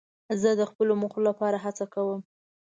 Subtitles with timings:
[0.41, 2.19] زه د خپلو موخو لپاره هڅه کوم.